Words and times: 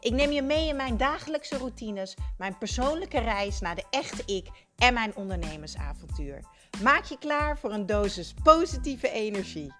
Ik 0.00 0.12
neem 0.12 0.30
je 0.30 0.42
mee 0.42 0.68
in 0.68 0.76
mijn 0.76 0.96
dagelijkse 0.96 1.58
routines, 1.58 2.16
mijn 2.36 2.58
persoonlijke 2.58 3.20
reis 3.20 3.60
naar 3.60 3.74
de 3.74 3.84
echte 3.90 4.22
ik 4.34 4.46
en 4.76 4.94
mijn 4.94 5.16
ondernemersavontuur. 5.16 6.44
Maak 6.82 7.04
je 7.04 7.18
klaar 7.18 7.58
voor 7.58 7.72
een 7.72 7.86
dosis 7.86 8.34
positieve 8.42 9.10
energie. 9.10 9.72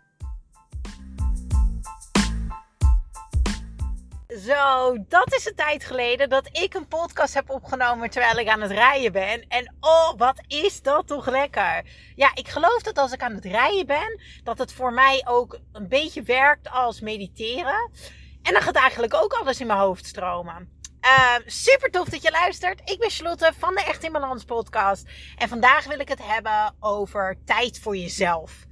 Zo, 4.28 4.96
dat 5.08 5.34
is 5.34 5.46
een 5.46 5.54
tijd 5.54 5.84
geleden 5.84 6.28
dat 6.28 6.48
ik 6.52 6.74
een 6.74 6.88
podcast 6.88 7.34
heb 7.34 7.50
opgenomen 7.50 8.10
terwijl 8.10 8.36
ik 8.36 8.48
aan 8.48 8.60
het 8.60 8.70
rijden 8.70 9.12
ben. 9.12 9.44
En 9.48 9.74
oh, 9.80 10.12
wat 10.16 10.42
is 10.46 10.82
dat 10.82 11.06
toch 11.06 11.26
lekker. 11.26 11.84
Ja, 12.14 12.30
ik 12.34 12.48
geloof 12.48 12.82
dat 12.82 12.98
als 12.98 13.12
ik 13.12 13.22
aan 13.22 13.34
het 13.34 13.44
rijden 13.44 13.86
ben, 13.86 14.20
dat 14.44 14.58
het 14.58 14.72
voor 14.72 14.92
mij 14.92 15.24
ook 15.28 15.58
een 15.72 15.88
beetje 15.88 16.22
werkt 16.22 16.70
als 16.70 17.00
mediteren. 17.00 17.90
En 18.48 18.54
dan 18.54 18.62
gaat 18.62 18.76
eigenlijk 18.76 19.14
ook 19.14 19.32
alles 19.32 19.60
in 19.60 19.66
mijn 19.66 19.78
hoofd 19.78 20.06
stromen. 20.06 20.68
Uh, 21.02 21.34
super 21.46 21.90
tof 21.90 22.08
dat 22.08 22.22
je 22.22 22.30
luistert. 22.30 22.90
Ik 22.90 22.98
ben 22.98 23.10
Charlotte 23.10 23.52
van 23.58 23.74
de 23.74 23.84
Echt 23.84 24.04
in 24.04 24.12
Balans 24.12 24.44
podcast. 24.44 25.08
En 25.36 25.48
vandaag 25.48 25.84
wil 25.84 25.98
ik 25.98 26.08
het 26.08 26.20
hebben 26.22 26.74
over 26.80 27.38
tijd 27.44 27.80
voor 27.80 27.96
jezelf. 27.96 28.66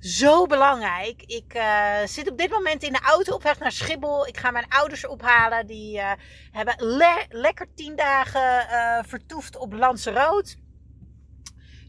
Zo 0.00 0.46
belangrijk. 0.46 1.22
Ik 1.22 1.54
uh, 1.56 1.96
zit 2.04 2.30
op 2.30 2.38
dit 2.38 2.50
moment 2.50 2.82
in 2.82 2.92
de 2.92 3.00
auto 3.00 3.34
op 3.34 3.42
weg 3.42 3.58
naar 3.58 3.72
Schiphol. 3.72 4.26
Ik 4.26 4.36
ga 4.36 4.50
mijn 4.50 4.68
ouders 4.68 5.06
ophalen. 5.06 5.66
Die 5.66 5.96
uh, 5.96 6.12
hebben 6.50 6.74
le 6.78 7.26
lekker 7.28 7.74
tien 7.74 7.96
dagen 7.96 8.66
uh, 8.70 9.08
vertoefd 9.08 9.56
op 9.56 9.72
Lanzarote. 9.72 10.56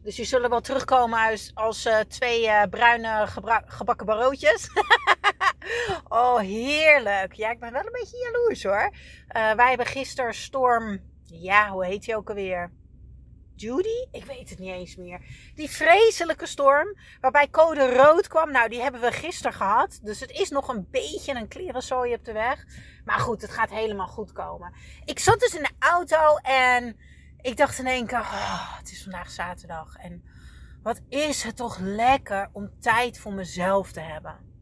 Dus 0.03 0.15
die 0.15 0.25
zullen 0.25 0.49
wel 0.49 0.61
terugkomen 0.61 1.29
als, 1.29 1.51
als 1.53 1.87
twee 2.07 2.69
bruine 2.69 3.27
gebakken 3.67 4.05
barootjes. 4.05 4.69
oh, 6.07 6.39
heerlijk. 6.39 7.33
Ja, 7.33 7.51
ik 7.51 7.59
ben 7.59 7.71
wel 7.71 7.85
een 7.85 7.91
beetje 7.91 8.17
jaloers 8.17 8.63
hoor. 8.63 8.91
Uh, 9.35 9.53
wij 9.53 9.67
hebben 9.67 9.85
gisteren 9.85 10.33
storm. 10.33 11.01
Ja, 11.23 11.69
hoe 11.69 11.85
heet 11.85 12.03
die 12.03 12.15
ook 12.15 12.29
alweer? 12.29 12.71
Judy? 13.55 14.07
Ik 14.11 14.25
weet 14.25 14.49
het 14.49 14.59
niet 14.59 14.73
eens 14.73 14.95
meer. 14.95 15.21
Die 15.55 15.69
vreselijke 15.69 16.45
storm 16.45 16.97
waarbij 17.21 17.49
code 17.49 17.95
rood 17.95 18.27
kwam. 18.27 18.51
Nou, 18.51 18.69
die 18.69 18.81
hebben 18.81 19.01
we 19.01 19.11
gisteren 19.11 19.53
gehad. 19.53 19.99
Dus 20.01 20.19
het 20.19 20.31
is 20.31 20.49
nog 20.49 20.67
een 20.67 20.87
beetje 20.91 21.35
een 21.35 21.47
klerenzooi 21.47 22.13
op 22.13 22.25
de 22.25 22.33
weg. 22.33 22.65
Maar 23.05 23.19
goed, 23.19 23.41
het 23.41 23.51
gaat 23.51 23.69
helemaal 23.69 24.07
goed 24.07 24.31
komen. 24.31 24.73
Ik 25.05 25.19
zat 25.19 25.39
dus 25.39 25.55
in 25.55 25.63
de 25.63 25.87
auto 25.87 26.35
en 26.41 26.97
ik 27.41 27.57
dacht 27.57 27.79
in 27.79 27.87
één 27.87 28.07
keer... 28.07 28.19
Oh, 28.19 28.77
het 28.77 28.91
is 28.91 29.03
vandaag 29.03 29.29
zaterdag. 29.29 29.95
En 29.95 30.23
wat 30.83 31.01
is 31.09 31.43
het 31.43 31.55
toch 31.55 31.77
lekker 31.79 32.49
om 32.51 32.79
tijd 32.79 33.19
voor 33.19 33.33
mezelf 33.33 33.91
te 33.91 33.99
hebben. 33.99 34.52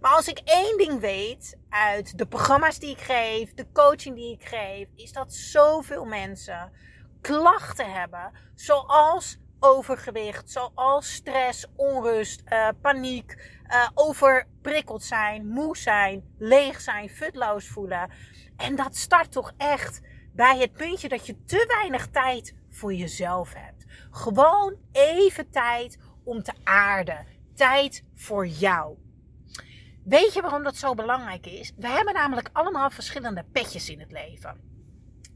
Maar 0.00 0.12
als 0.12 0.28
ik 0.28 0.40
één 0.44 0.78
ding 0.78 1.00
weet 1.00 1.56
uit 1.68 2.18
de 2.18 2.26
programma's 2.26 2.78
die 2.78 2.90
ik 2.90 3.00
geef, 3.00 3.54
de 3.54 3.66
coaching 3.72 4.16
die 4.16 4.32
ik 4.32 4.44
geef, 4.44 4.88
is 4.96 5.12
dat 5.12 5.32
zoveel 5.32 6.04
mensen 6.04 6.72
klachten 7.20 7.92
hebben, 7.92 8.32
zoals 8.54 9.38
overgewicht, 9.60 10.50
zoals 10.50 11.12
stress, 11.12 11.66
onrust, 11.76 12.42
uh, 12.48 12.68
paniek, 12.80 13.60
uh, 13.66 13.88
overprikkeld 13.94 15.02
zijn, 15.02 15.46
moe 15.46 15.76
zijn, 15.76 16.34
leeg 16.38 16.80
zijn, 16.80 17.10
futloos 17.10 17.68
voelen. 17.68 18.10
En 18.56 18.76
dat 18.76 18.96
start 18.96 19.32
toch 19.32 19.52
echt 19.56 20.00
bij 20.32 20.58
het 20.58 20.72
puntje 20.72 21.08
dat 21.08 21.26
je 21.26 21.44
te 21.44 21.64
weinig 21.68 22.06
tijd 22.06 22.54
voor 22.70 22.94
jezelf 22.94 23.52
hebt. 23.54 23.84
Gewoon 24.10 24.76
even 24.92 25.50
tijd 25.50 25.98
om 26.24 26.42
te 26.42 26.52
aarden. 26.64 27.26
Tijd 27.54 28.04
voor 28.14 28.46
jou. 28.46 28.96
Weet 30.04 30.34
je 30.34 30.42
waarom 30.42 30.62
dat 30.62 30.76
zo 30.76 30.94
belangrijk 30.94 31.46
is? 31.46 31.72
We 31.76 31.88
hebben 31.88 32.14
namelijk 32.14 32.50
allemaal 32.52 32.90
verschillende 32.90 33.44
petjes 33.52 33.88
in 33.88 34.00
het 34.00 34.12
leven. 34.12 34.72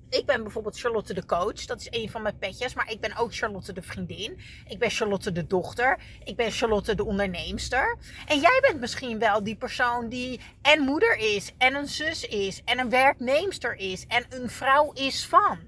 Ik 0.08 0.26
ben 0.26 0.42
bijvoorbeeld 0.42 0.78
Charlotte 0.78 1.14
de 1.14 1.24
coach, 1.24 1.64
dat 1.64 1.80
is 1.80 1.86
een 1.90 2.10
van 2.10 2.22
mijn 2.22 2.38
petjes, 2.38 2.74
maar 2.74 2.90
ik 2.90 3.00
ben 3.00 3.16
ook 3.16 3.34
Charlotte 3.34 3.72
de 3.72 3.82
vriendin. 3.82 4.40
Ik 4.66 4.78
ben 4.78 4.90
Charlotte 4.90 5.32
de 5.32 5.46
dochter. 5.46 6.00
Ik 6.24 6.36
ben 6.36 6.50
Charlotte 6.50 6.94
de 6.94 7.04
onderneemster. 7.04 7.98
En 8.26 8.38
jij 8.40 8.58
bent 8.60 8.80
misschien 8.80 9.18
wel 9.18 9.42
die 9.42 9.56
persoon 9.56 10.08
die 10.08 10.40
en 10.62 10.80
moeder 10.80 11.16
is, 11.16 11.52
en 11.58 11.74
een 11.74 11.88
zus 11.88 12.24
is, 12.24 12.62
en 12.64 12.78
een 12.78 12.90
werkneemster 12.90 13.74
is, 13.74 14.06
en 14.06 14.26
een 14.28 14.50
vrouw 14.50 14.92
is 14.92 15.26
van. 15.26 15.58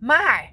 Maar 0.00 0.52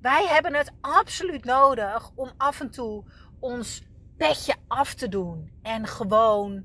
wij 0.00 0.26
hebben 0.26 0.54
het 0.54 0.72
absoluut 0.80 1.44
nodig 1.44 2.10
om 2.14 2.30
af 2.36 2.60
en 2.60 2.70
toe 2.70 3.04
ons 3.40 3.82
petje 4.16 4.54
af 4.68 4.94
te 4.94 5.08
doen 5.08 5.52
en 5.62 5.86
gewoon 5.86 6.64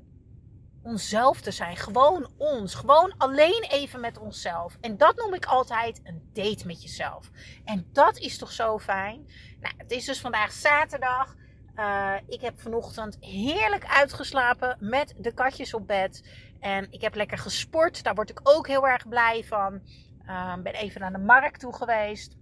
onszelf 0.82 1.40
te 1.40 1.50
zijn. 1.50 1.76
Gewoon 1.76 2.30
ons. 2.36 2.74
Gewoon 2.74 3.14
alleen 3.16 3.64
even 3.68 4.00
met 4.00 4.18
onszelf. 4.18 4.76
En 4.80 4.96
dat 4.96 5.16
noem 5.16 5.34
ik 5.34 5.44
altijd 5.44 6.00
een 6.04 6.30
date 6.32 6.66
met 6.66 6.82
jezelf. 6.82 7.30
En 7.64 7.86
dat 7.92 8.18
is 8.18 8.38
toch 8.38 8.52
zo 8.52 8.78
fijn. 8.78 9.26
Nou, 9.60 9.74
het 9.76 9.90
is 9.90 10.04
dus 10.04 10.20
vandaag 10.20 10.52
zaterdag. 10.52 11.36
Uh, 11.76 12.14
ik 12.26 12.40
heb 12.40 12.60
vanochtend 12.60 13.16
heerlijk 13.20 13.86
uitgeslapen 13.86 14.76
met 14.80 15.14
de 15.18 15.32
katjes 15.32 15.74
op 15.74 15.86
bed. 15.86 16.22
En 16.60 16.86
ik 16.90 17.00
heb 17.00 17.14
lekker 17.14 17.38
gesport. 17.38 18.02
Daar 18.02 18.14
word 18.14 18.30
ik 18.30 18.40
ook 18.42 18.66
heel 18.66 18.88
erg 18.88 19.08
blij 19.08 19.44
van. 19.44 19.80
Uh, 20.26 20.54
ben 20.62 20.74
even 20.74 21.00
naar 21.00 21.12
de 21.12 21.18
markt 21.18 21.60
toe 21.60 21.74
geweest. 21.74 22.36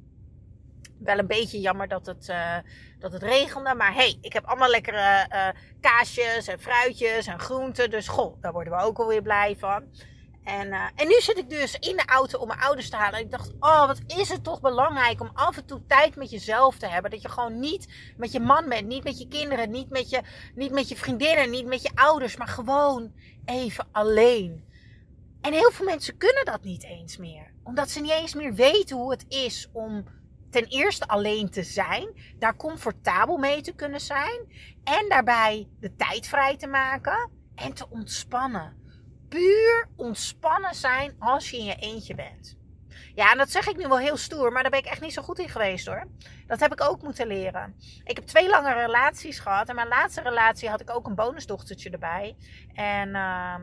Wel 0.99 1.19
een 1.19 1.27
beetje 1.27 1.61
jammer 1.61 1.89
dat 1.89 2.07
het, 2.07 2.29
uh, 2.29 2.57
dat 2.99 3.13
het 3.13 3.23
regende. 3.23 3.75
Maar 3.75 3.95
hey, 3.95 4.19
ik 4.21 4.33
heb 4.33 4.45
allemaal 4.45 4.69
lekkere 4.69 5.27
uh, 5.33 5.49
kaasjes 5.81 6.47
en 6.47 6.61
fruitjes 6.61 7.27
en 7.27 7.41
groenten. 7.41 7.91
Dus 7.91 8.09
goh, 8.09 8.41
daar 8.41 8.53
worden 8.53 8.73
we 8.77 8.83
ook 8.83 8.99
alweer 8.99 9.23
blij 9.23 9.57
van. 9.59 9.85
En, 10.45 10.67
uh, 10.67 10.85
en 10.95 11.07
nu 11.07 11.21
zit 11.21 11.39
ik 11.39 11.51
dus 11.51 11.75
in 11.75 11.97
de 11.97 12.07
auto 12.07 12.39
om 12.39 12.47
mijn 12.47 12.61
ouders 12.61 12.91
te 12.91 12.97
halen. 12.97 13.19
En 13.19 13.25
ik 13.25 13.31
dacht, 13.31 13.53
oh, 13.61 13.87
wat 13.87 14.01
is 14.07 14.29
het 14.29 14.45
toch 14.45 14.61
belangrijk 14.61 15.21
om 15.21 15.31
af 15.33 15.57
en 15.57 15.67
toe 15.67 15.87
tijd 15.87 16.17
met 16.17 16.31
jezelf 16.31 16.77
te 16.79 16.87
hebben. 16.87 17.11
Dat 17.11 17.23
je 17.23 17.29
gewoon 17.29 17.61
niet 17.61 18.13
met 18.17 18.33
je 18.33 18.41
man 18.41 18.69
bent, 18.69 18.87
niet 18.87 19.05
met 19.05 19.19
je 19.19 19.29
kinderen, 19.29 19.71
niet 19.71 19.91
met 19.91 20.11
je, 20.11 20.23
niet 20.55 20.73
met 20.73 20.89
je 20.89 20.97
vriendinnen, 20.97 21.51
niet 21.51 21.67
met 21.67 21.83
je 21.83 21.91
ouders. 21.95 22.37
Maar 22.37 22.49
gewoon 22.49 23.13
even 23.45 23.89
alleen. 23.93 24.65
En 25.41 25.53
heel 25.53 25.71
veel 25.71 25.85
mensen 25.85 26.17
kunnen 26.17 26.45
dat 26.45 26.63
niet 26.63 26.85
eens 26.85 27.17
meer. 27.17 27.53
Omdat 27.63 27.91
ze 27.91 28.01
niet 28.01 28.11
eens 28.11 28.35
meer 28.35 28.55
weten 28.55 28.97
hoe 28.97 29.11
het 29.11 29.25
is 29.29 29.69
om 29.73 30.05
ten 30.51 30.65
eerste 30.65 31.09
alleen 31.09 31.51
te 31.51 31.63
zijn, 31.63 32.35
daar 32.39 32.57
comfortabel 32.57 33.37
mee 33.37 33.61
te 33.61 33.75
kunnen 33.75 34.01
zijn 34.01 34.53
en 34.85 35.09
daarbij 35.09 35.69
de 35.81 35.97
tijd 35.97 36.27
vrij 36.27 36.57
te 36.57 36.67
maken 36.67 37.31
en 37.55 37.73
te 37.73 37.91
ontspannen. 37.91 38.85
Puur 39.29 39.89
ontspannen 39.97 40.75
zijn 40.75 41.17
als 41.19 41.51
je 41.51 41.57
in 41.57 41.65
je 41.65 41.75
eentje 41.75 42.15
bent. 42.15 42.57
Ja, 43.15 43.33
en 43.33 43.39
dat 43.39 43.51
zeg 43.51 43.69
ik 43.69 43.77
nu 43.77 43.89
wel 43.89 43.99
heel 43.99 44.17
stoer, 44.17 44.53
maar 44.53 44.63
daar 44.63 44.71
ben 44.71 44.81
ik 44.81 44.87
echt 44.87 45.01
niet 45.01 45.13
zo 45.13 45.23
goed 45.23 45.39
in 45.39 45.49
geweest 45.49 45.87
hoor. 45.87 46.07
Dat 46.47 46.61
heb 46.61 46.73
ik 46.73 46.83
ook 46.83 47.03
moeten 47.03 47.27
leren. 47.27 47.77
Ik 48.05 48.17
heb 48.17 48.27
twee 48.27 48.49
lange 48.49 48.73
relaties 48.73 49.39
gehad 49.39 49.69
en 49.69 49.75
mijn 49.75 49.89
laatste 49.89 50.21
relatie 50.21 50.69
had 50.69 50.81
ik 50.81 50.91
ook 50.91 51.07
een 51.07 51.15
bonusdochtertje 51.15 51.91
erbij. 51.91 52.37
En 52.75 53.09
uh, 53.09 53.55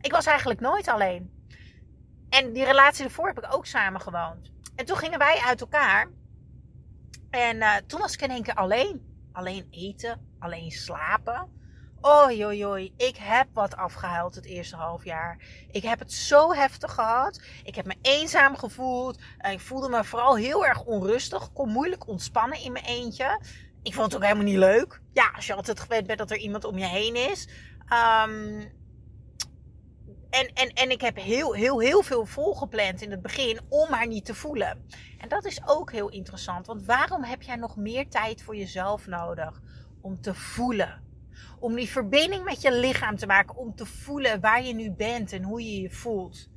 ik 0.00 0.12
was 0.12 0.26
eigenlijk 0.26 0.60
nooit 0.60 0.88
alleen. 0.88 1.30
En 2.28 2.52
die 2.52 2.64
relatie 2.64 3.04
ervoor 3.04 3.26
heb 3.26 3.38
ik 3.38 3.54
ook 3.54 3.66
samen 3.66 4.00
gewoond. 4.00 4.52
En 4.82 4.88
toen 4.88 4.96
gingen 4.96 5.18
wij 5.18 5.42
uit 5.46 5.60
elkaar. 5.60 6.10
En 7.30 7.56
uh, 7.56 7.74
toen 7.86 8.00
was 8.00 8.14
ik 8.14 8.22
in 8.22 8.30
één 8.30 8.42
keer 8.42 8.54
alleen. 8.54 9.28
Alleen 9.32 9.66
eten, 9.70 10.34
alleen 10.38 10.70
slapen. 10.70 11.50
Oi, 12.00 12.46
oi, 12.46 12.66
oi. 12.66 12.92
Ik 12.96 13.16
heb 13.16 13.46
wat 13.52 13.76
afgehuild 13.76 14.34
het 14.34 14.44
eerste 14.44 14.76
half 14.76 15.04
jaar. 15.04 15.38
Ik 15.70 15.82
heb 15.82 15.98
het 15.98 16.12
zo 16.12 16.52
heftig 16.52 16.94
gehad. 16.94 17.42
Ik 17.64 17.74
heb 17.74 17.86
me 17.86 17.96
eenzaam 18.02 18.56
gevoeld. 18.56 19.20
Ik 19.50 19.60
voelde 19.60 19.88
me 19.88 20.04
vooral 20.04 20.36
heel 20.36 20.66
erg 20.66 20.84
onrustig. 20.84 21.52
Kon 21.52 21.68
moeilijk 21.68 22.08
ontspannen 22.08 22.60
in 22.60 22.72
mijn 22.72 22.84
eentje. 22.84 23.40
Ik 23.82 23.94
vond 23.94 24.06
het 24.06 24.16
ook 24.16 24.22
helemaal 24.22 24.44
niet 24.44 24.56
leuk. 24.56 25.00
Ja, 25.12 25.30
als 25.36 25.46
je 25.46 25.54
altijd 25.54 25.80
gewend 25.80 26.06
bent 26.06 26.18
dat 26.18 26.30
er 26.30 26.38
iemand 26.38 26.64
om 26.64 26.78
je 26.78 26.86
heen 26.86 27.14
is. 27.30 27.48
Um, 28.26 28.72
en, 30.32 30.50
en, 30.54 30.68
en 30.68 30.90
ik 30.90 31.00
heb 31.00 31.16
heel, 31.16 31.54
heel, 31.54 31.80
heel 31.80 32.02
veel 32.02 32.26
volgepland 32.26 33.02
in 33.02 33.10
het 33.10 33.22
begin 33.22 33.60
om 33.68 33.88
haar 33.88 34.06
niet 34.06 34.24
te 34.24 34.34
voelen. 34.34 34.86
En 35.18 35.28
dat 35.28 35.44
is 35.44 35.60
ook 35.66 35.92
heel 35.92 36.08
interessant. 36.08 36.66
Want 36.66 36.84
waarom 36.84 37.24
heb 37.24 37.42
jij 37.42 37.56
nog 37.56 37.76
meer 37.76 38.08
tijd 38.08 38.42
voor 38.42 38.56
jezelf 38.56 39.06
nodig? 39.06 39.60
Om 40.00 40.20
te 40.20 40.34
voelen. 40.34 41.02
Om 41.58 41.74
die 41.74 41.88
verbinding 41.88 42.44
met 42.44 42.62
je 42.62 42.72
lichaam 42.72 43.16
te 43.16 43.26
maken. 43.26 43.56
Om 43.56 43.74
te 43.74 43.86
voelen 43.86 44.40
waar 44.40 44.62
je 44.62 44.74
nu 44.74 44.90
bent 44.90 45.32
en 45.32 45.42
hoe 45.42 45.62
je 45.62 45.80
je 45.80 45.90
voelt. 45.90 46.48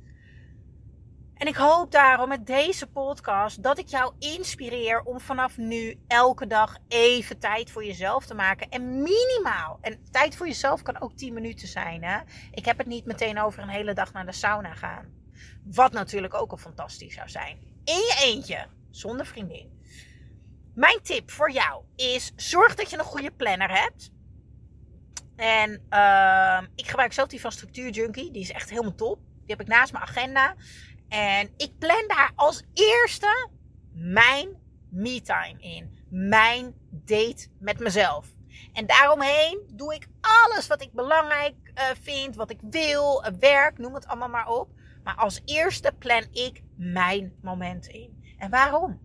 En 1.36 1.46
ik 1.46 1.56
hoop 1.56 1.90
daarom 1.90 2.28
met 2.28 2.46
deze 2.46 2.86
podcast 2.86 3.62
dat 3.62 3.78
ik 3.78 3.88
jou 3.88 4.14
inspireer 4.18 5.02
om 5.02 5.20
vanaf 5.20 5.56
nu 5.56 5.98
elke 6.06 6.46
dag 6.46 6.76
even 6.88 7.38
tijd 7.38 7.70
voor 7.70 7.84
jezelf 7.84 8.26
te 8.26 8.34
maken. 8.34 8.68
En 8.68 9.02
minimaal. 9.02 9.78
En 9.80 10.04
tijd 10.10 10.36
voor 10.36 10.46
jezelf 10.46 10.82
kan 10.82 11.00
ook 11.00 11.16
10 11.16 11.34
minuten 11.34 11.68
zijn. 11.68 12.04
Hè? 12.04 12.18
Ik 12.50 12.64
heb 12.64 12.78
het 12.78 12.86
niet 12.86 13.04
meteen 13.04 13.40
over 13.40 13.62
een 13.62 13.68
hele 13.68 13.94
dag 13.94 14.12
naar 14.12 14.26
de 14.26 14.32
sauna 14.32 14.74
gaan. 14.74 15.06
Wat 15.64 15.92
natuurlijk 15.92 16.34
ook 16.34 16.50
al 16.50 16.56
fantastisch 16.56 17.14
zou 17.14 17.28
zijn. 17.28 17.58
In 17.84 17.94
je 17.94 18.20
eentje, 18.22 18.66
zonder 18.90 19.26
vriendin. 19.26 19.80
Mijn 20.74 21.02
tip 21.02 21.30
voor 21.30 21.50
jou 21.50 21.84
is: 21.96 22.32
zorg 22.36 22.74
dat 22.74 22.90
je 22.90 22.98
een 22.98 23.04
goede 23.04 23.30
planner 23.30 23.70
hebt. 23.70 24.10
En 25.36 25.70
uh, 25.90 26.62
ik 26.74 26.88
gebruik 26.88 27.12
zelf 27.12 27.28
die 27.28 27.40
van 27.40 27.52
Structuur 27.52 27.90
Junkie. 27.90 28.30
Die 28.30 28.42
is 28.42 28.52
echt 28.52 28.70
helemaal 28.70 28.94
top. 28.94 29.18
Die 29.18 29.56
heb 29.56 29.60
ik 29.60 29.66
naast 29.66 29.92
mijn 29.92 30.04
agenda. 30.04 30.54
En 31.08 31.50
ik 31.56 31.78
plan 31.78 32.04
daar 32.06 32.32
als 32.34 32.62
eerste 32.74 33.48
mijn 33.92 34.48
me-time 34.90 35.56
in. 35.58 36.04
Mijn 36.08 36.74
date 36.90 37.48
met 37.58 37.78
mezelf. 37.78 38.26
En 38.72 38.86
daaromheen 38.86 39.60
doe 39.72 39.94
ik 39.94 40.08
alles 40.20 40.66
wat 40.66 40.82
ik 40.82 40.92
belangrijk 40.92 41.54
uh, 41.74 41.84
vind, 42.02 42.36
wat 42.36 42.50
ik 42.50 42.60
wil, 42.70 43.24
uh, 43.24 43.32
werk, 43.38 43.78
noem 43.78 43.94
het 43.94 44.06
allemaal 44.06 44.28
maar 44.28 44.48
op. 44.48 44.68
Maar 45.04 45.14
als 45.14 45.40
eerste 45.44 45.92
plan 45.98 46.26
ik 46.32 46.62
mijn 46.76 47.32
moment 47.42 47.86
in. 47.86 48.34
En 48.38 48.50
waarom? 48.50 49.00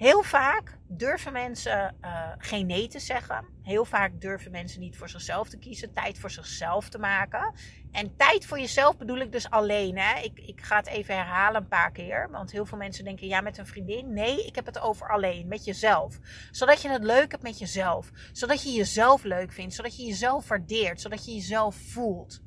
Heel 0.00 0.22
vaak 0.22 0.78
durven 0.88 1.32
mensen 1.32 1.96
uh, 2.04 2.28
geen 2.38 2.66
nee 2.66 2.88
te 2.88 2.98
zeggen. 2.98 3.44
Heel 3.62 3.84
vaak 3.84 4.20
durven 4.20 4.50
mensen 4.50 4.80
niet 4.80 4.96
voor 4.96 5.08
zichzelf 5.08 5.48
te 5.48 5.58
kiezen, 5.58 5.92
tijd 5.92 6.18
voor 6.18 6.30
zichzelf 6.30 6.88
te 6.88 6.98
maken. 6.98 7.54
En 7.92 8.16
tijd 8.16 8.46
voor 8.46 8.58
jezelf 8.58 8.96
bedoel 8.96 9.18
ik 9.18 9.32
dus 9.32 9.50
alleen. 9.50 9.98
Hè? 9.98 10.20
Ik, 10.20 10.38
ik 10.38 10.60
ga 10.60 10.76
het 10.76 10.86
even 10.86 11.14
herhalen 11.14 11.62
een 11.62 11.68
paar 11.68 11.92
keer. 11.92 12.30
Want 12.30 12.50
heel 12.50 12.66
veel 12.66 12.78
mensen 12.78 13.04
denken, 13.04 13.26
ja, 13.26 13.40
met 13.40 13.58
een 13.58 13.66
vriendin. 13.66 14.12
Nee, 14.12 14.46
ik 14.46 14.54
heb 14.54 14.66
het 14.66 14.80
over 14.80 15.08
alleen, 15.08 15.48
met 15.48 15.64
jezelf. 15.64 16.18
Zodat 16.50 16.82
je 16.82 16.88
het 16.88 17.04
leuk 17.04 17.30
hebt 17.30 17.42
met 17.42 17.58
jezelf. 17.58 18.10
Zodat 18.32 18.62
je 18.62 18.70
jezelf 18.70 19.22
leuk 19.22 19.52
vindt. 19.52 19.74
Zodat 19.74 19.96
je 19.96 20.04
jezelf 20.04 20.48
waardeert. 20.48 21.00
Zodat 21.00 21.24
je 21.24 21.34
jezelf 21.34 21.76
voelt. 21.76 22.42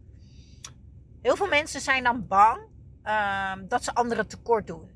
Heel 1.21 1.35
veel 1.35 1.47
mensen 1.47 1.81
zijn 1.81 2.03
dan 2.03 2.27
bang 2.27 2.59
uh, 3.03 3.53
dat 3.67 3.83
ze 3.83 3.93
anderen 3.93 4.27
tekort 4.27 4.67
doen. 4.67 4.92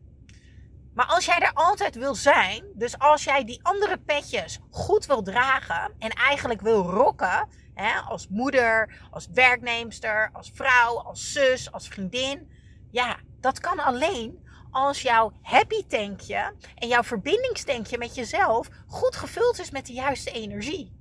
Maar 0.97 1.05
als 1.05 1.25
jij 1.25 1.39
er 1.39 1.51
altijd 1.53 1.95
wil 1.95 2.15
zijn, 2.15 2.65
dus 2.73 2.99
als 2.99 3.23
jij 3.23 3.44
die 3.44 3.59
andere 3.63 3.97
petjes 3.97 4.59
goed 4.69 5.05
wil 5.05 5.21
dragen 5.21 5.94
en 5.99 6.09
eigenlijk 6.09 6.61
wil 6.61 6.83
rocken, 6.83 7.49
hè, 7.73 7.99
als 7.99 8.27
moeder, 8.27 8.99
als 9.11 9.27
werknemster, 9.33 10.29
als 10.33 10.51
vrouw, 10.53 10.99
als 10.99 11.31
zus, 11.31 11.71
als 11.71 11.88
vriendin, 11.88 12.51
ja, 12.91 13.19
dat 13.39 13.59
kan 13.59 13.79
alleen 13.79 14.47
als 14.71 15.01
jouw 15.01 15.31
happy 15.41 15.85
tankje 15.88 16.53
en 16.75 16.88
jouw 16.88 17.03
verbindingstankje 17.03 17.97
met 17.97 18.15
jezelf 18.15 18.67
goed 18.88 19.15
gevuld 19.15 19.59
is 19.59 19.71
met 19.71 19.85
de 19.85 19.94
juiste 19.94 20.31
energie. 20.31 20.95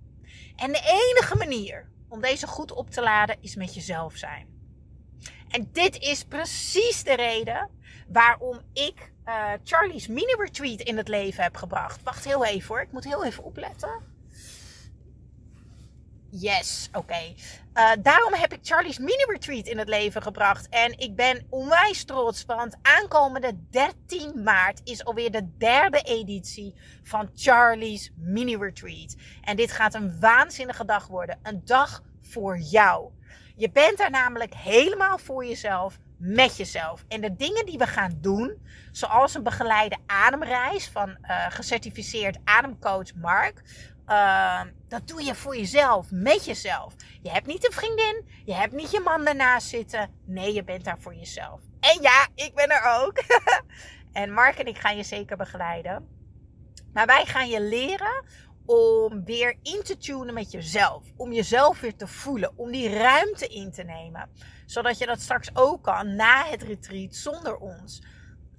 En 0.56 0.72
de 0.72 1.10
enige 1.10 1.36
manier 1.36 1.90
om 2.08 2.20
deze 2.20 2.46
goed 2.46 2.72
op 2.72 2.90
te 2.90 3.02
laden 3.02 3.36
is 3.40 3.56
met 3.56 3.74
jezelf 3.74 4.16
zijn. 4.16 4.48
En 5.48 5.68
dit 5.72 5.98
is 5.98 6.24
precies 6.24 7.04
de 7.04 7.14
reden 7.14 7.70
waarom 8.08 8.60
ik 8.72 9.14
uh, 9.26 9.52
Charlie's 9.64 10.06
mini 10.06 10.34
retreat 10.38 10.80
in 10.80 10.96
het 10.96 11.08
leven 11.08 11.42
heb 11.42 11.56
gebracht. 11.56 12.02
Wacht 12.02 12.24
heel 12.24 12.44
even 12.44 12.68
hoor, 12.68 12.80
ik 12.80 12.92
moet 12.92 13.04
heel 13.04 13.24
even 13.24 13.44
opletten. 13.44 14.14
Yes, 16.30 16.88
oké. 16.92 17.34
Uh, 17.74 17.90
daarom 18.02 18.34
heb 18.34 18.52
ik 18.52 18.58
Charlie's 18.62 18.98
mini 18.98 19.24
retreat 19.26 19.66
in 19.66 19.78
het 19.78 19.88
leven 19.88 20.22
gebracht. 20.22 20.68
En 20.68 20.98
ik 20.98 21.16
ben 21.16 21.46
onwijs 21.50 22.04
trots, 22.04 22.44
want 22.44 22.76
aankomende 22.82 23.52
13 23.70 24.42
maart 24.42 24.80
is 24.84 25.04
alweer 25.04 25.30
de 25.30 25.56
derde 25.58 26.00
editie 26.00 26.74
van 27.02 27.30
Charlie's 27.34 28.12
mini 28.16 28.56
retreat. 28.56 29.16
En 29.42 29.56
dit 29.56 29.72
gaat 29.72 29.94
een 29.94 30.20
waanzinnige 30.20 30.84
dag 30.84 31.06
worden. 31.06 31.38
Een 31.42 31.62
dag 31.64 32.02
voor 32.22 32.58
jou. 32.58 33.10
Je 33.56 33.70
bent 33.70 33.98
daar 33.98 34.10
namelijk 34.10 34.54
helemaal 34.54 35.18
voor 35.18 35.46
jezelf 35.46 35.98
met 36.16 36.56
jezelf. 36.56 37.04
En 37.08 37.20
de 37.20 37.36
dingen 37.36 37.66
die 37.66 37.78
we 37.78 37.86
gaan 37.86 38.18
doen, 38.20 38.58
zoals 38.92 39.34
een 39.34 39.42
begeleide 39.42 39.96
ademreis 40.06 40.88
van 40.88 41.08
uh, 41.08 41.46
gecertificeerd 41.48 42.38
ademcoach 42.44 43.14
Mark. 43.14 43.62
Uh, 44.08 44.60
dat 44.88 45.08
doe 45.08 45.22
je 45.22 45.34
voor 45.34 45.56
jezelf, 45.56 46.06
met 46.10 46.44
jezelf. 46.44 46.94
Je 47.22 47.30
hebt 47.30 47.46
niet 47.46 47.66
een 47.66 47.72
vriendin, 47.72 48.28
je 48.44 48.54
hebt 48.54 48.72
niet 48.72 48.90
je 48.90 49.00
man 49.00 49.24
daarnaast 49.24 49.68
zitten. 49.68 50.10
Nee, 50.24 50.54
je 50.54 50.64
bent 50.64 50.84
daar 50.84 50.98
voor 51.00 51.14
jezelf. 51.14 51.60
En 51.80 52.02
ja, 52.02 52.26
ik 52.34 52.54
ben 52.54 52.70
er 52.70 53.02
ook. 53.02 53.22
en 54.12 54.32
Mark 54.32 54.58
en 54.58 54.66
ik 54.66 54.78
gaan 54.78 54.96
je 54.96 55.02
zeker 55.02 55.36
begeleiden. 55.36 56.08
Maar 56.92 57.06
wij 57.06 57.24
gaan 57.24 57.48
je 57.48 57.60
leren 57.60 58.24
om 58.66 59.24
weer 59.24 59.56
in 59.62 59.82
te 59.82 59.96
tunen 59.96 60.34
met 60.34 60.50
jezelf. 60.50 61.02
Om 61.16 61.32
jezelf 61.32 61.80
weer 61.80 61.96
te 61.96 62.06
voelen. 62.06 62.52
Om 62.56 62.70
die 62.70 62.88
ruimte 62.88 63.46
in 63.46 63.72
te 63.72 63.82
nemen. 63.82 64.30
Zodat 64.66 64.98
je 64.98 65.06
dat 65.06 65.20
straks 65.20 65.50
ook 65.52 65.82
kan 65.82 66.16
na 66.16 66.44
het 66.44 66.62
retreat 66.62 67.14
zonder 67.14 67.56
ons. 67.56 68.02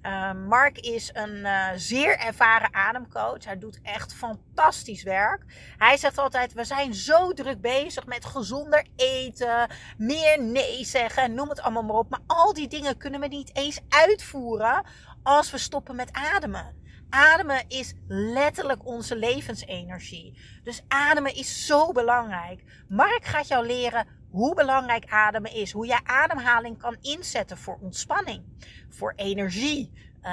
Uh, 0.02 0.32
Mark 0.32 0.78
is 0.78 1.10
een 1.12 1.36
uh, 1.36 1.68
zeer 1.76 2.18
ervaren 2.18 2.74
ademcoach. 2.74 3.44
Hij 3.44 3.58
doet 3.58 3.80
echt 3.82 4.14
fantastisch 4.14 5.02
werk. 5.02 5.44
Hij 5.76 5.96
zegt 5.96 6.18
altijd: 6.18 6.52
We 6.52 6.64
zijn 6.64 6.94
zo 6.94 7.32
druk 7.32 7.60
bezig 7.60 8.06
met 8.06 8.24
gezonder 8.24 8.86
eten, 8.96 9.70
meer 9.96 10.42
nee 10.42 10.84
zeggen, 10.84 11.34
noem 11.34 11.48
het 11.48 11.60
allemaal 11.60 11.82
maar 11.82 11.96
op. 11.96 12.10
Maar 12.10 12.22
al 12.26 12.52
die 12.52 12.68
dingen 12.68 12.96
kunnen 12.96 13.20
we 13.20 13.26
niet 13.26 13.56
eens 13.56 13.80
uitvoeren 13.88 14.86
als 15.22 15.50
we 15.50 15.58
stoppen 15.58 15.96
met 15.96 16.12
ademen. 16.12 16.86
Ademen 17.10 17.64
is 17.68 17.94
letterlijk 18.08 18.86
onze 18.86 19.16
levensenergie. 19.16 20.38
Dus 20.62 20.82
ademen 20.88 21.34
is 21.34 21.66
zo 21.66 21.92
belangrijk. 21.92 22.84
Mark 22.88 23.24
gaat 23.24 23.48
jou 23.48 23.66
leren 23.66 24.06
hoe 24.30 24.54
belangrijk 24.54 25.04
ademen 25.10 25.52
is. 25.52 25.72
Hoe 25.72 25.86
je 25.86 26.04
ademhaling 26.04 26.78
kan 26.78 26.96
inzetten 27.00 27.58
voor 27.58 27.78
ontspanning, 27.80 28.44
voor 28.88 29.12
energie. 29.16 29.92
Uh, 30.22 30.24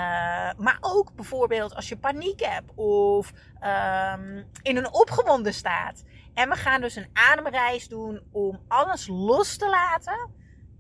maar 0.58 0.78
ook 0.82 1.16
bijvoorbeeld 1.16 1.76
als 1.76 1.90
je 1.90 1.98
paniek 1.98 2.40
hebt 2.40 2.72
of 2.76 3.32
um, 4.14 4.46
in 4.62 4.78
een 4.78 4.94
opgewonden 4.94 5.54
staat. 5.54 6.04
En 6.34 6.50
we 6.50 6.56
gaan 6.56 6.82
dus 6.82 6.96
een 6.96 7.10
ademreis 7.14 7.88
doen 7.88 8.22
om 8.32 8.60
alles 8.68 9.08
los 9.08 9.58
te 9.58 9.70
laten. 9.70 10.30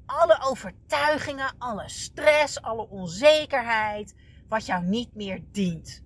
Alle 0.06 0.38
overtuigingen, 0.41 1.53
alle 1.57 1.89
stress, 1.89 2.62
alle 2.62 2.89
onzekerheid 2.89 4.15
wat 4.47 4.65
jou 4.65 4.83
niet 4.83 5.15
meer 5.15 5.44
dient. 5.51 6.03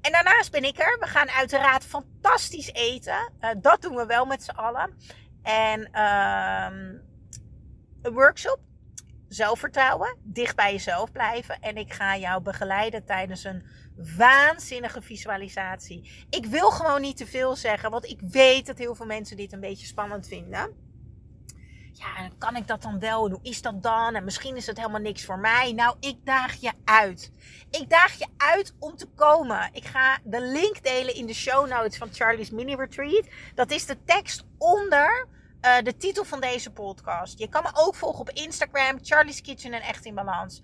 En 0.00 0.12
daarnaast 0.12 0.50
ben 0.50 0.64
ik 0.64 0.78
er. 0.78 0.98
We 1.00 1.06
gaan 1.06 1.30
uiteraard 1.30 1.84
fantastisch 1.84 2.72
eten. 2.72 3.32
Uh, 3.40 3.50
dat 3.60 3.82
doen 3.82 3.94
we 3.94 4.06
wel 4.06 4.24
met 4.24 4.42
z'n 4.42 4.50
allen. 4.50 4.96
En 5.42 5.88
uh, 5.92 6.66
een 8.02 8.12
workshop. 8.12 8.58
Zelfvertrouwen. 9.28 10.16
Dicht 10.22 10.56
bij 10.56 10.72
jezelf 10.72 11.12
blijven. 11.12 11.60
En 11.60 11.76
ik 11.76 11.92
ga 11.92 12.16
jou 12.16 12.42
begeleiden 12.42 13.04
tijdens 13.04 13.44
een 13.44 13.66
waanzinnige 14.16 15.02
visualisatie. 15.02 16.26
Ik 16.30 16.46
wil 16.46 16.70
gewoon 16.70 17.00
niet 17.00 17.16
te 17.16 17.26
veel 17.26 17.56
zeggen. 17.56 17.90
Want 17.90 18.04
ik 18.04 18.20
weet 18.20 18.66
dat 18.66 18.78
heel 18.78 18.94
veel 18.94 19.06
mensen 19.06 19.36
dit 19.36 19.52
een 19.52 19.60
beetje 19.60 19.86
spannend 19.86 20.28
vinden 20.28 20.85
ja, 21.98 22.28
kan 22.38 22.56
ik 22.56 22.66
dat 22.66 22.82
dan 22.82 22.98
wel? 22.98 23.30
Hoe 23.30 23.38
is 23.42 23.62
dat 23.62 23.82
dan? 23.82 24.14
En 24.14 24.24
misschien 24.24 24.56
is 24.56 24.66
het 24.66 24.76
helemaal 24.76 25.00
niks 25.00 25.24
voor 25.24 25.38
mij. 25.38 25.72
Nou, 25.72 25.96
ik 26.00 26.16
daag 26.24 26.54
je 26.54 26.72
uit. 26.84 27.32
Ik 27.70 27.90
daag 27.90 28.18
je 28.18 28.26
uit 28.36 28.74
om 28.78 28.96
te 28.96 29.06
komen. 29.06 29.70
Ik 29.72 29.84
ga 29.84 30.18
de 30.24 30.40
link 30.40 30.82
delen 30.82 31.14
in 31.14 31.26
de 31.26 31.34
show 31.34 31.68
notes 31.68 31.98
van 31.98 32.08
Charlie's 32.12 32.50
Mini 32.50 32.74
Retreat. 32.74 33.26
Dat 33.54 33.70
is 33.70 33.86
de 33.86 34.04
tekst 34.04 34.44
onder 34.58 35.26
uh, 35.62 35.76
de 35.82 35.96
titel 35.96 36.24
van 36.24 36.40
deze 36.40 36.70
podcast. 36.70 37.38
Je 37.38 37.48
kan 37.48 37.62
me 37.62 37.70
ook 37.74 37.94
volgen 37.94 38.20
op 38.20 38.30
Instagram, 38.30 38.98
Charlie's 39.02 39.40
Kitchen 39.40 39.72
en 39.72 39.82
Echt 39.82 40.04
in 40.04 40.14
Balans. 40.14 40.62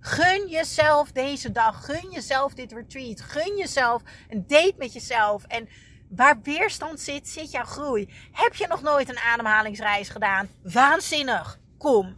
Gun 0.00 0.48
jezelf 0.48 1.12
deze 1.12 1.52
dag. 1.52 1.84
Gun 1.84 2.10
jezelf 2.10 2.54
dit 2.54 2.72
retreat. 2.72 3.20
Gun 3.20 3.56
jezelf 3.56 4.02
een 4.28 4.44
date 4.46 4.74
met 4.76 4.92
jezelf. 4.92 5.44
En 5.44 5.68
Waar 6.16 6.40
weerstand 6.42 7.00
zit, 7.00 7.28
zit 7.28 7.50
jouw 7.50 7.64
groei. 7.64 8.08
Heb 8.32 8.54
je 8.54 8.66
nog 8.66 8.82
nooit 8.82 9.08
een 9.08 9.18
ademhalingsreis 9.18 10.08
gedaan? 10.08 10.48
Waanzinnig. 10.62 11.58
Kom. 11.78 12.16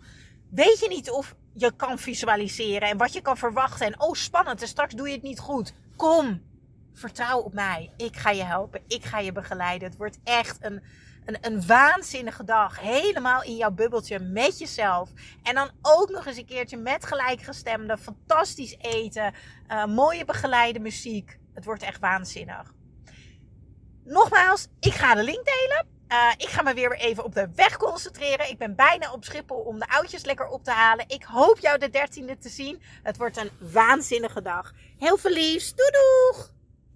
Weet 0.50 0.78
je 0.78 0.88
niet 0.88 1.10
of 1.10 1.34
je 1.54 1.76
kan 1.76 1.98
visualiseren 1.98 2.88
en 2.88 2.96
wat 2.96 3.12
je 3.12 3.20
kan 3.20 3.36
verwachten? 3.36 3.86
En 3.86 4.00
oh, 4.00 4.12
spannend 4.12 4.62
en 4.62 4.68
straks 4.68 4.94
doe 4.94 5.08
je 5.08 5.14
het 5.14 5.22
niet 5.22 5.38
goed. 5.38 5.74
Kom. 5.96 6.42
Vertrouw 6.92 7.38
op 7.38 7.52
mij. 7.52 7.90
Ik 7.96 8.16
ga 8.16 8.30
je 8.30 8.42
helpen. 8.42 8.82
Ik 8.86 9.04
ga 9.04 9.18
je 9.18 9.32
begeleiden. 9.32 9.88
Het 9.88 9.98
wordt 9.98 10.18
echt 10.24 10.64
een, 10.64 10.82
een, 11.24 11.38
een 11.40 11.66
waanzinnige 11.66 12.44
dag. 12.44 12.80
Helemaal 12.80 13.42
in 13.42 13.56
jouw 13.56 13.70
bubbeltje 13.70 14.18
met 14.18 14.58
jezelf. 14.58 15.10
En 15.42 15.54
dan 15.54 15.70
ook 15.82 16.10
nog 16.10 16.26
eens 16.26 16.36
een 16.36 16.46
keertje 16.46 16.76
met 16.76 17.06
gelijkgestemde. 17.06 17.98
Fantastisch 17.98 18.76
eten. 18.78 19.34
Uh, 19.68 19.86
mooie 19.86 20.24
begeleide 20.24 20.80
muziek. 20.80 21.38
Het 21.54 21.64
wordt 21.64 21.82
echt 21.82 22.00
waanzinnig. 22.00 22.74
Nogmaals, 24.06 24.66
ik 24.80 24.92
ga 24.92 25.14
de 25.14 25.22
link 25.22 25.44
delen. 25.44 25.86
Uh, 26.08 26.32
ik 26.36 26.48
ga 26.48 26.62
me 26.62 26.74
weer 26.74 26.96
even 26.98 27.24
op 27.24 27.34
de 27.34 27.48
weg 27.54 27.76
concentreren. 27.76 28.50
Ik 28.50 28.58
ben 28.58 28.74
bijna 28.74 29.12
op 29.12 29.24
Schiphol 29.24 29.56
om 29.56 29.78
de 29.78 29.88
oudjes 29.88 30.24
lekker 30.24 30.46
op 30.46 30.64
te 30.64 30.70
halen. 30.70 31.04
Ik 31.08 31.24
hoop 31.24 31.58
jou 31.58 31.78
de 31.78 31.88
13e 31.88 32.38
te 32.38 32.48
zien. 32.48 32.82
Het 33.02 33.16
wordt 33.16 33.36
een 33.36 33.50
waanzinnige 33.58 34.42
dag. 34.42 34.72
Heel 34.98 35.16
veel 35.16 35.30
liefs. 35.30 35.74
Doei 35.74 35.90
doeg! 35.90 36.54